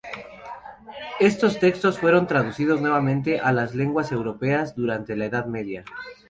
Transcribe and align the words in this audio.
Estos 1.19 1.59
textos 1.59 1.99
fueron 1.99 2.25
traducidos 2.25 2.81
nuevamente 2.81 3.39
a 3.39 3.51
las 3.51 3.75
lenguas 3.75 4.11
europeas 4.11 4.75
durante 4.75 5.15
la 5.15 5.25
Edad 5.25 5.45
Media. 5.45 5.83